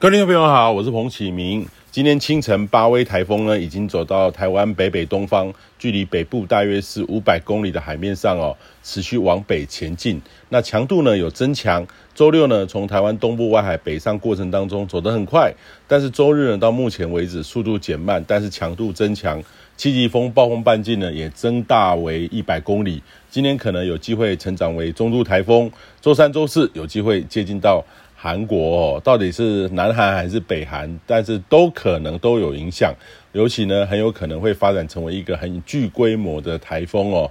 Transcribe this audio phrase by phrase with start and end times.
[0.00, 1.68] 各位听众朋友好，我是彭启明。
[1.90, 10.18] 今天清晨，八威台风呢已经走到台湾北北东方，距离北部大约是五百公里的海面上哦，持续往北前进。
[10.48, 11.86] 那强度呢有增强。
[12.14, 15.52] 周六呢从台湾东部外海北上过程当中走得很快，
[15.86, 19.42] 但是周日呢到目前为止速度减慢，但是强度增强。
[19.76, 23.02] 七级风暴风半径呢也增大为一百公里。
[23.30, 25.70] 今天可能有机会成长为中度台风。
[26.00, 27.84] 周三、周四有机会接近到。
[28.22, 31.00] 韩国，到底是南韩还是北韩？
[31.06, 32.92] 但是都可能都有影响，
[33.32, 37.30] 尤其呢，很有可能会发展成为一个很具规模的台风哦。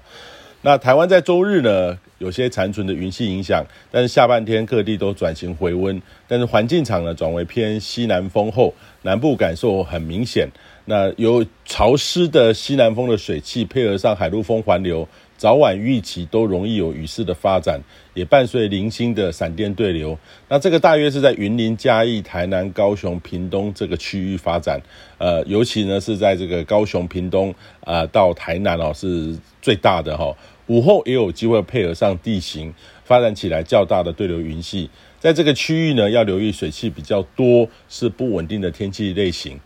[0.64, 10.50] 那台湾在周日呢，有些残存的云系影响，但是下半天各地都转型回温，但是环境场呢转为偏西南风后，南部感受很明显。
[10.86, 15.08] 那有潮湿的西南风的水汽，配合上海陆风环流。
[15.40, 17.82] 早晚预期都容易有雨势的发展，
[18.14, 20.20] 也伴随零星的闪电对流。
[20.50, 24.82] 那这个大约是在云林、嘉义、台南、高雄、屏东这个区域发展。
[25.18, 27.56] 呃，尤其呢是在这个高雄、屏东
[27.86, 30.36] 啊、到台南哦是最大的哈、
[30.68, 32.74] 午后也有机会配合上地形
[33.06, 34.90] 发展起来较大的对流云系，
[35.22, 39.58] 在这个区域呢要留意水汽比较多，是不稳定的天气类型。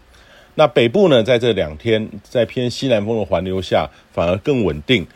[0.54, 5.08] 那北部呢在这两天在偏西南风的环流下，反而更稳定。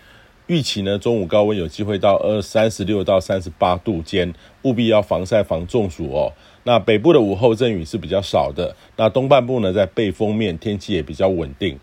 [0.48, 6.32] 预期呢，中午高温有机会到二三十六到三十八度间，务必要防晒防中暑哦。
[6.64, 11.78] 那北部的午后阵雨是比较少的，那东半部呢，在背风面，天气也比较稳定。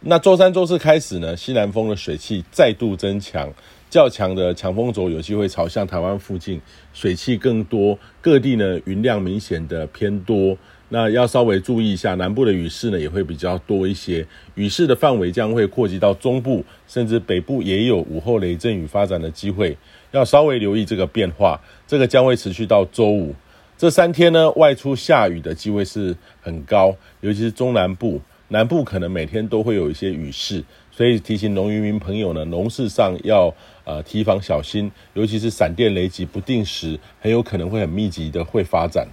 [0.00, 3.48] 那周三、周四开始呢，西南风的水汽再度增强，
[3.88, 6.60] 较强的强风轴有机会朝向台湾附近，
[6.92, 10.58] 水汽更多，各地呢云量明显的偏多。
[10.94, 14.26] 那要稍微注意一下，南部的雨势呢也会比较多一些，
[14.56, 19.74] 雨势的范围将会扩及到中部，甚至北部也有午后雷阵雨发展的机会，
[20.10, 21.58] 要稍微留意这个变化。
[21.86, 23.34] 这个将会持续到周五，
[23.78, 33.50] 这三天呢外出下雨的机会是很高，尤其是中南部，南部可能每天都会有一些雨势，所以提醒农渔民朋友呢，农事上要
[33.84, 39.08] 呃提防小心，尤其是闪电雷击不定时，很有可能会很密集的会发展。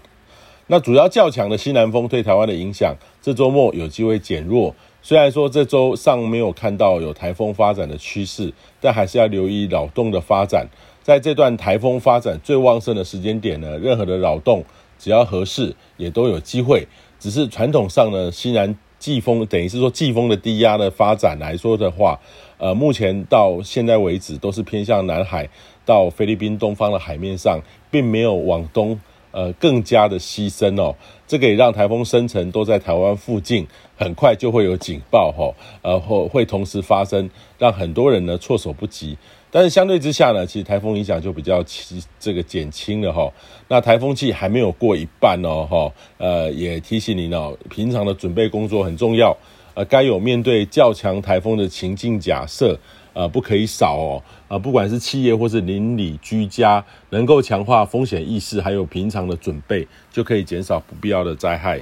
[0.71, 4.75] 那主要较强的西南风对台湾的影响，这周末有机会减弱。
[5.01, 10.67] 虽然说这周上没有看到有台风发展的趋势，但还是要留意扰动的发展。
[11.01, 14.63] 在这段台风发展最旺盛的时间点呢，任何的扰动
[14.99, 16.87] 只要合适，也都有机会。
[17.17, 22.19] 只是传统上呢，西南季风等于是说季风的低压的发展来说的话，
[22.59, 25.49] 呃，目前到现在为止都是偏向南海
[25.83, 27.59] 到菲律宾东方的海面上，
[27.89, 28.99] 并没有往东。
[29.31, 30.95] 呃，更加的牺牲哦，
[31.27, 33.67] 这个也让台风生成都在台湾附近，
[33.97, 39.17] 很快就会有警报哈，呃，会会同时发生，让很多人呢措手不及。
[39.51, 43.31] 但是相对之下呢，其实台风影响就比较轻，这个减轻了哈。
[43.67, 49.35] 那台风季还没有过一半哦哈，呃，也提醒您哦，平常的准备工作很重要，
[49.79, 52.77] 呃，该有面对较强台风的情境假设。
[53.13, 54.21] 呃，不可以少哦。
[54.49, 61.81] 啊，不管是企业或是邻里居家，能够强化风险意识，还有平常的准备，就可以减少不必要的灾害。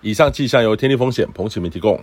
[0.00, 2.00] 以上气象由天地风险彭启明提供。